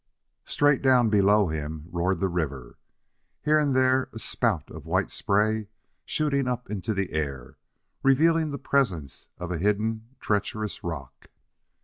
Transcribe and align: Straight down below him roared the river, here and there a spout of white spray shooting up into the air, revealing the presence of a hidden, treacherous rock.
Straight 0.45 0.81
down 0.81 1.09
below 1.11 1.49
him 1.49 1.85
roared 1.91 2.21
the 2.21 2.27
river, 2.27 2.79
here 3.43 3.59
and 3.59 3.75
there 3.75 4.09
a 4.11 4.17
spout 4.17 4.71
of 4.71 4.87
white 4.87 5.11
spray 5.11 5.67
shooting 6.07 6.47
up 6.47 6.71
into 6.71 6.95
the 6.95 7.11
air, 7.11 7.59
revealing 8.01 8.49
the 8.49 8.57
presence 8.57 9.27
of 9.37 9.51
a 9.51 9.59
hidden, 9.59 10.15
treacherous 10.19 10.83
rock. 10.83 11.27